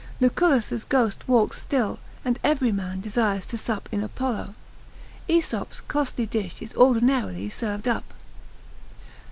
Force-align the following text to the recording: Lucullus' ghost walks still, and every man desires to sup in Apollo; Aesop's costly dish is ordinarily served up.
Lucullus' 0.19 0.83
ghost 0.83 1.27
walks 1.27 1.61
still, 1.61 1.99
and 2.25 2.39
every 2.43 2.71
man 2.71 3.01
desires 3.01 3.45
to 3.45 3.55
sup 3.55 3.87
in 3.91 4.01
Apollo; 4.01 4.55
Aesop's 5.27 5.81
costly 5.81 6.25
dish 6.25 6.59
is 6.59 6.73
ordinarily 6.73 7.51
served 7.51 7.87
up. 7.87 8.11